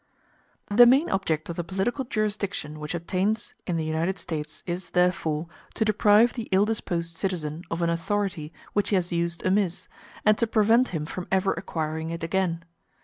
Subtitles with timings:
[0.71, 5.45] The main object of the political jurisdiction which obtains in the United States is, therefore,
[5.75, 9.87] to deprive the ill disposed citizen of an authority which he has used amiss,
[10.25, 12.65] and to prevent him from ever acquiring it again.